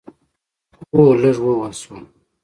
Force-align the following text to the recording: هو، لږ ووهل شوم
هو، 0.93 1.03
لږ 1.21 1.37
ووهل 1.41 1.73
شوم 1.81 2.01